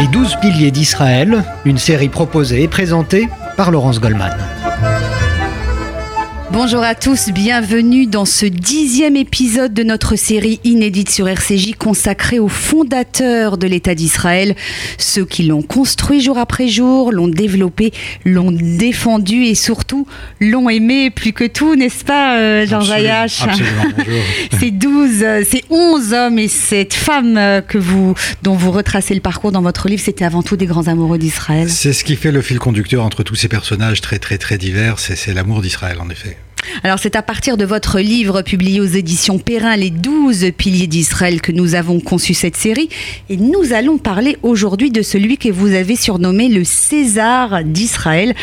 [0.00, 4.34] Les douze piliers d'Israël, une série proposée et présentée par Laurence Goldman.
[6.52, 12.40] Bonjour à tous, bienvenue dans ce dixième épisode de notre série inédite sur RCJ consacrée
[12.40, 14.56] aux fondateurs de l'État d'Israël,
[14.98, 17.92] ceux qui l'ont construit jour après jour, l'ont développé,
[18.24, 20.08] l'ont défendu et surtout
[20.40, 23.42] l'ont aimé plus que tout, n'est-ce pas euh, Jean Jayache
[24.58, 29.14] Ces douze, euh, ces onze hommes et cette femme euh, que vous, dont vous retracez
[29.14, 31.70] le parcours dans votre livre, c'était avant tout des grands amoureux d'Israël.
[31.70, 34.98] C'est ce qui fait le fil conducteur entre tous ces personnages très très très divers,
[34.98, 36.39] c'est l'amour d'Israël en effet.
[36.82, 41.40] Alors c'est à partir de votre livre publié aux éditions Perrin, Les 12 piliers d'Israël,
[41.40, 42.88] que nous avons conçu cette série.
[43.28, 48.34] Et nous allons parler aujourd'hui de celui que vous avez surnommé le César d'Israël.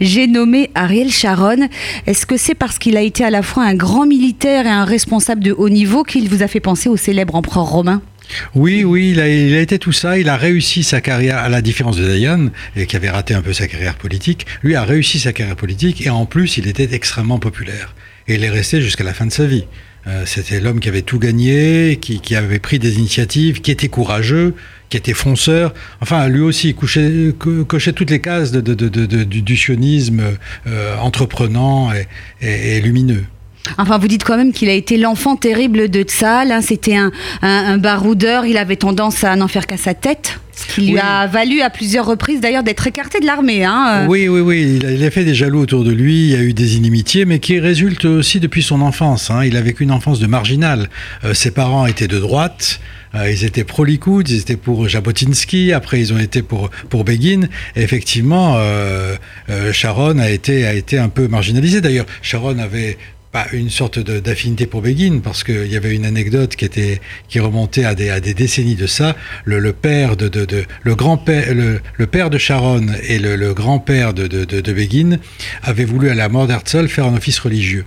[0.00, 1.68] J'ai nommé Ariel Sharon.
[2.06, 4.84] Est-ce que c'est parce qu'il a été à la fois un grand militaire et un
[4.84, 8.02] responsable de haut niveau qu'il vous a fait penser au célèbre empereur romain?
[8.54, 10.18] Oui, oui, il a, été tout ça.
[10.18, 12.50] Il a réussi sa carrière, à la différence de Dayan,
[12.88, 14.46] qui avait raté un peu sa carrière politique.
[14.62, 17.94] Lui a réussi sa carrière politique et en plus, il était extrêmement populaire.
[18.28, 19.66] Et il est resté jusqu'à la fin de sa vie.
[20.06, 24.54] Euh, c'était l'homme qui avait tout gagné, qui, avait pris des initiatives, qui était courageux,
[24.88, 25.74] qui était fonceur.
[26.00, 30.22] Enfin, lui aussi, cochait toutes les cases du, sionisme
[30.66, 31.90] euh, entreprenant
[32.40, 33.24] et lumineux.
[33.78, 36.52] Enfin, vous dites quand même qu'il a été l'enfant terrible de Tzal.
[36.52, 36.60] Hein.
[36.60, 38.46] C'était un, baroudeur.
[38.46, 40.40] Il avait tendance à n'en faire qu'à sa tête.
[40.56, 43.64] Ce qui lui a valu à plusieurs reprises d'ailleurs d'être écarté de l'armée.
[43.64, 44.06] Hein.
[44.08, 44.80] Oui, oui, oui.
[44.82, 46.28] Il a, fait des jaloux autour de lui.
[46.28, 49.30] Il y a eu des inimitiés, mais qui résultent aussi depuis son enfance.
[49.30, 49.44] Hein.
[49.44, 50.88] Il a vécu une enfance de marginal.
[51.24, 52.80] Euh, ses parents étaient de droite.
[53.14, 57.48] Euh, ils étaient pro-Likoud, ils étaient pour Jabotinsky, après ils ont été pour, pour Begin.
[57.76, 59.16] effectivement, euh,
[59.72, 61.80] Sharon a été, a été un peu marginalisé.
[61.80, 62.98] D'ailleurs, Sharon avait
[63.52, 67.84] une sorte d'affinité pour Begin, parce qu'il y avait une anecdote qui était qui remontait
[67.84, 69.16] à des, à des décennies de ça.
[69.44, 74.14] Le, père de, de, le grand père le, père de Sharon et le, grand père
[74.14, 75.18] de, de, Begin
[75.62, 77.84] avaient voulu à la mort d'Herzl faire un office religieux.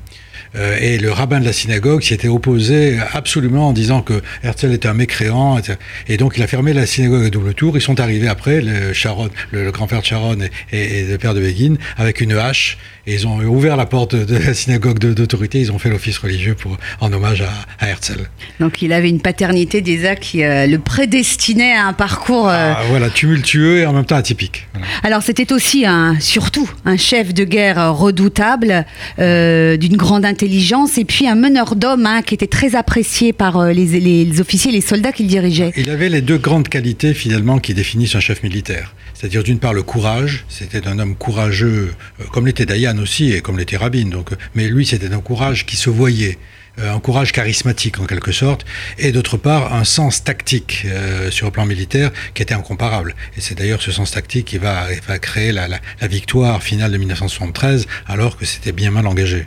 [0.56, 4.74] Euh, et le rabbin de la synagogue s'y était opposé absolument en disant que Herzl
[4.74, 5.60] était un mécréant.
[6.08, 7.78] Et donc il a fermé la synagogue à double tour.
[7.78, 10.38] Ils sont arrivés après, le, Sharon, le, grand-père de Sharon
[10.72, 12.78] et, le père de Begin, avec une hache.
[13.08, 15.60] Et ils ont ouvert la porte de la synagogue d'autorité.
[15.60, 17.44] Ils ont fait l'office religieux pour, en hommage
[17.80, 18.28] à, Herzl.
[18.60, 22.48] Donc il avait une paternité déjà qui euh, le prédestinait à un parcours.
[22.50, 24.68] Euh, ah, voilà, tumultueux et en même temps atypique.
[25.04, 28.86] Alors c'était aussi un, surtout un chef de guerre redoutable,
[29.18, 33.58] d'une grande intelligence intelligence et puis un meneur d'hommes hein, qui était très apprécié par
[33.58, 35.74] euh, les, les, officiers, les soldats qu'il dirigeait.
[35.76, 38.96] Il avait les deux grandes qualités finalement qui définissent un chef militaire.
[39.14, 43.42] C'est-à-dire d'une part le courage, c'était un homme courageux, euh, comme l'était Dayan aussi et
[43.42, 44.06] comme l'était Rabin.
[44.06, 46.38] Donc, mais lui c'était un courage qui se voyait
[46.80, 48.66] euh, un courage charismatique en quelque sorte,
[48.98, 50.88] et d'autre part un sens tactique
[51.32, 53.14] sur le plan militaire qui était incomparable.
[53.36, 56.98] Et c'est d'ailleurs ce sens tactique qui va, va créer la, la victoire finale de
[56.98, 59.46] 1973, alors que c'était bien mal engagé.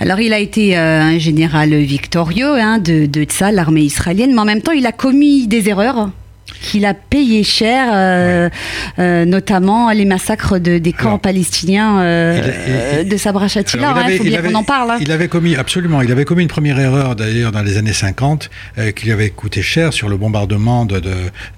[0.00, 4.44] Alors, il a été euh, un général victorieux hein, de, de l'armée israélienne, mais en
[4.44, 6.10] même temps, il a commis des erreurs
[6.60, 8.48] qu'il a payé cher, euh,
[8.98, 13.94] euh, notamment les massacres de, des camps palestiniens euh, de Sabra Shatila.
[13.96, 14.90] Il, hein, faut bien qu'on en parle.
[14.92, 14.98] Hein.
[15.00, 18.50] Il avait commis, absolument, il avait commis une première erreur d'ailleurs dans les années 50
[18.94, 21.00] qui lui avait coûté cher sur le bombardement d'un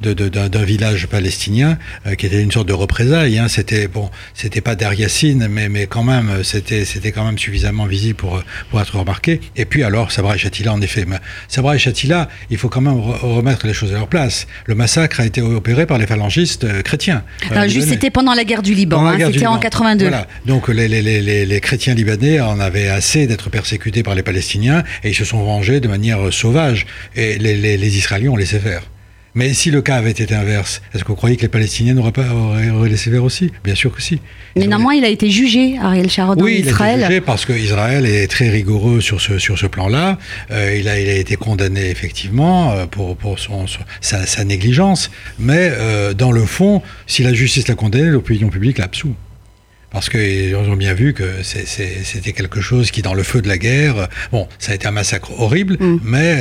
[0.01, 1.79] de, de, village palestinien
[2.19, 3.39] qui était une sorte de représailles.
[3.39, 3.49] Hein.
[3.49, 8.43] C'était bon, c'était pas Yassine, mais, mais quand même, c'était quand même suffisamment visible pour,
[8.71, 9.41] pour être remarqué.
[9.57, 11.05] Et puis alors, Sabra et Shatila, en effet.
[11.07, 11.17] Mais
[11.49, 14.47] Sabra et Shatila, il faut quand même remettre les choses à leur place.
[14.67, 17.23] Le massacre a été opéré par les phalangistes euh, chrétiens.
[17.53, 20.05] Euh, juste, c'était pendant la guerre du Liban, hein, c'était en 82.
[20.05, 20.27] Voilà.
[20.47, 24.83] Donc les, les, les, les, chrétiens libanais en avaient assez d'être persécutés par les Palestiniens
[25.03, 26.87] et ils se sont vengés de manière sauvage.
[27.17, 28.83] Et les, Israéliens ont laissé faire.
[29.37, 32.13] Mais si le cas avait été inverse, est-ce que vous croyez que les Palestiniens n'auraient
[32.13, 33.51] pas auraient, laissé faire aussi?
[33.65, 34.21] Bien sûr que si.
[34.55, 36.71] Mais néanmoins, il a été jugé, Ariel Sharon, oui, en Israël.
[36.71, 40.19] Oui, il a été jugé parce qu'Israël est très rigoureux sur ce, sur ce plan-là.
[40.53, 43.67] Euh, il, a, il a été condamné, effectivement, euh, pour, pour son,
[44.01, 45.11] sa, négligence.
[45.41, 49.15] Mais euh, dans le fond, si la justice l'a condamné, l'opinion publique l'absout
[49.91, 53.59] parce qu'ils ont bien vu que c'était quelque chose qui, dans le feu de la
[53.59, 56.01] guerre, bon, ça a été un massacre horrible, mm.
[56.03, 56.37] mais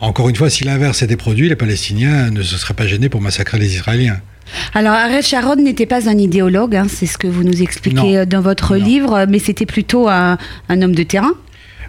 [0.00, 3.20] encore une fois, si l'inverse était produit, les Palestiniens ne se seraient pas gênés pour
[3.20, 4.20] massacrer les Israéliens.
[4.74, 8.40] Alors, Ariel Sharon n'était pas un idéologue, hein, c'est ce que vous nous expliquez dans
[8.40, 10.38] votre livre, mais c'était plutôt un,
[10.68, 11.32] homme de terrain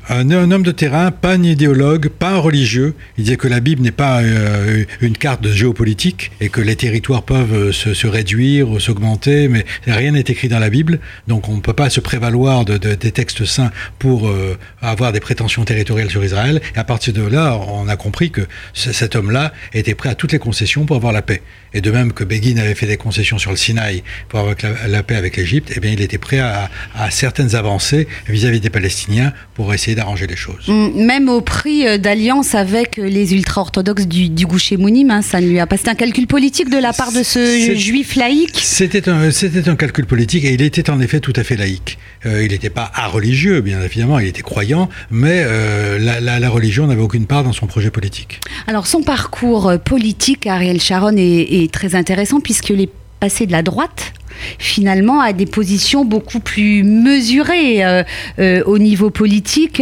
[0.10, 2.96] un, homme de terrain, pas un idéologue, pas un religieux.
[3.18, 6.76] Il disait que la Bible n'est pas euh, une carte de géopolitique et que les
[6.76, 11.00] territoires peuvent euh, se, réduire ou s'augmenter, mais rien n'est écrit dans la Bible.
[11.28, 15.20] Donc on ne peut pas se prévaloir de, des textes saints pour euh, avoir des
[15.20, 16.62] prétentions territoriales sur Israël.
[16.76, 18.42] Et à partir de là, on a compris que
[18.74, 21.42] cet homme-là était prêt à toutes les concessions pour avoir la paix.
[21.74, 24.56] Et de même que Begin avait fait des concessions sur le Sinaï pour avoir
[24.88, 26.70] la, paix avec l'Égypte, eh bien il était prêt à,
[27.10, 30.68] certaines avancées vis-à-vis des Palestiniens pour essayer d'arranger les choses.
[30.68, 35.42] Mm, même au prix euh, d'alliance avec les ultra-orthodoxes du, du Goucher Mounim, hein, ça
[35.42, 35.76] ne lui a pas.
[35.76, 40.06] C'était un calcul politique de la part de ce juif laïque C'était un, un calcul
[40.06, 41.98] politique et il était en effet tout à fait laïque.
[42.26, 47.02] Euh, il n'était pas religieux, bien évidemment, il était croyant, mais euh, la, religion n'avait
[47.02, 48.40] aucune part dans son projet politique.
[48.68, 52.90] Alors son parcours politique, Ariel Sharon, est, très intéressant puisqu'il est
[53.20, 54.14] passé de la droite
[54.60, 59.82] finalement à des positions beaucoup plus mesurées euh, au niveau politique.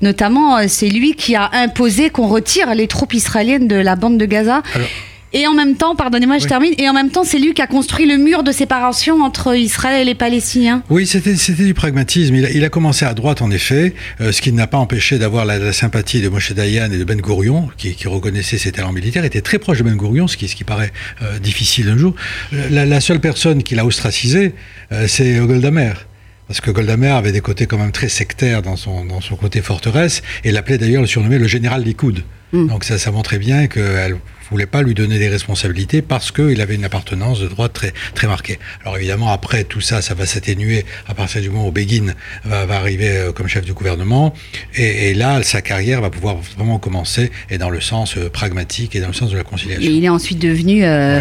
[0.00, 4.24] notamment, c'est lui qui a imposé qu'on retire les troupes israéliennes de la bande de
[4.24, 4.62] Gaza.
[5.32, 7.68] Et en même temps, pardonnez-moi, je termine, et en même temps, c'est lui qui a
[7.68, 10.82] construit le mur de séparation entre Israël et les Palestiniens.
[10.90, 12.34] Oui, c'était du pragmatisme.
[12.34, 15.72] Il a, commencé à droite, en effet, euh, ce qui n'a pas empêché d'avoir la,
[15.72, 19.40] sympathie de Moshe Dayan et de Ben Gurion, qui, qui reconnaissaient ses talents militaires, était
[19.40, 20.92] très proche de Ben Gurion, ce qui, ce qui paraît
[21.22, 22.14] euh, difficile un jour.
[22.70, 24.54] La, seule personne qui l'a ostracisé,
[24.90, 26.06] euh, c'est Golda Meir
[26.48, 29.36] parce que Golda Meir avait des côtés quand même très sectaires dans son, dans son
[29.36, 32.24] côté forteresse, et l'appelait d'ailleurs, le surnommait le général Likoud.
[32.52, 32.66] Mm.
[32.66, 34.16] Donc ça, ça montrait bien qu'elle
[34.50, 38.26] voulait pas lui donner des responsabilités parce qu'il avait une appartenance de droite très, très
[38.26, 38.58] marquée.
[38.82, 42.14] Alors évidemment, après tout ça, ça va s'atténuer à partir du moment où Begin
[42.44, 44.34] va, va arriver euh, comme chef du gouvernement.
[44.74, 48.96] Et, et, là, sa carrière va pouvoir vraiment commencer et dans le sens euh, pragmatique
[48.96, 49.88] et dans le sens de la conciliation.
[49.88, 50.84] Et il est ensuite devenu...
[50.84, 51.20] Euh,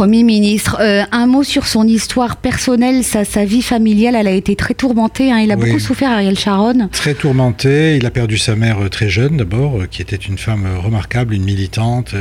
[0.00, 4.32] Premier ministre, euh, un mot sur son histoire personnelle, sa, sa, vie familiale, elle a
[4.32, 5.30] été très tourmentée.
[5.30, 5.40] Hein.
[5.40, 6.88] Il a beaucoup souffert, Ariel Sharon.
[6.90, 7.96] Très tourmenté.
[7.96, 11.34] Il a perdu sa mère euh, très jeune d'abord, euh, qui était une femme remarquable,
[11.34, 12.14] une militante,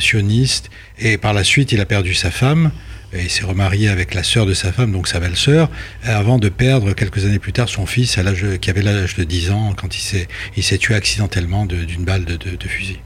[0.00, 0.68] sioniste.
[0.98, 2.72] Et par la suite, il a perdu sa femme.
[3.12, 5.70] Et il s'est remarié avec la sœur de sa femme, donc sa belle-sœur,
[6.02, 8.24] avant de perdre quelques années plus tard son fils, à
[8.60, 12.68] qui avait l'âge de 10 ans, quand il s'est tué accidentellement d'une balle de, de
[12.68, 12.98] fusil.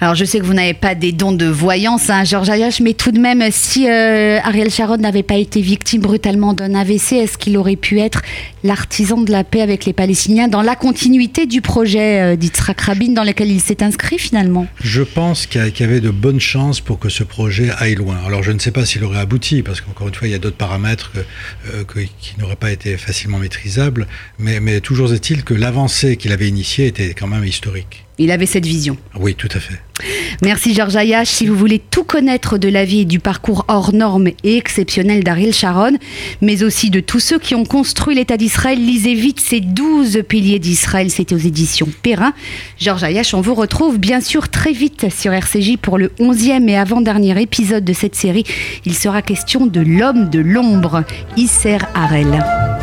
[0.00, 2.94] Alors je sais que vous n'avez pas des dons de voyance, hein, Georges Ayache, mais
[2.94, 7.38] tout de même, si euh, Ariel Sharon n'avait pas été victime brutalement d'un AVC, est-ce
[7.38, 8.22] qu'il aurait pu être
[8.62, 13.12] l'artisan de la paix avec les Palestiniens dans la continuité du projet euh, d'Yitzhak Rabin
[13.12, 14.66] dans lequel il s'est inscrit finalement?
[14.82, 18.18] Je pense qu'il y avait de bonnes chances pour que ce projet aille loin.
[18.26, 20.38] Alors je ne sais pas s'il aurait abouti, parce qu'encore une fois, il y a
[20.38, 21.12] d'autres paramètres
[21.72, 21.84] euh,
[22.20, 24.06] qui n'auraient pas été facilement maîtrisables,
[24.38, 28.04] mais, mais toujours est-il que l'avancée qu'il avait initiée était quand même historique.
[28.18, 28.96] Il avait cette vision.
[29.18, 29.80] Oui, tout à fait.
[30.42, 31.28] Merci Georges Ayache.
[31.28, 35.24] Si vous voulez tout connaître de la vie et du parcours hors norme et exceptionnel
[35.24, 35.96] d'Ariel Sharon,
[36.40, 40.58] mais aussi de tous ceux qui ont construit l'État d'Israël, lisez vite ces 12 piliers
[40.58, 41.10] d'Israël.
[41.10, 42.34] C'était aux éditions Perrin.
[42.78, 46.76] Georges Ayache, on vous retrouve bien sûr très vite sur RCJ pour le 11e et
[46.76, 48.44] avant-dernier épisode de cette série.
[48.84, 51.04] Il sera question de l'homme de l'ombre,
[51.36, 52.73] Isser Harel.